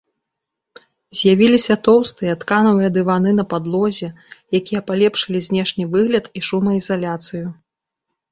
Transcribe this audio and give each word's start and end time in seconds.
З'явіліся 1.17 1.75
тоўстыя 1.87 2.33
тканкавыя 2.43 2.89
дываны 2.95 3.31
на 3.39 3.45
падлозе, 3.51 4.09
якія 4.59 4.81
палепшылі 4.89 5.39
знешні 5.49 5.83
выгляд 5.93 6.25
і 6.41 6.43
шумаізаляцыю. 6.47 7.45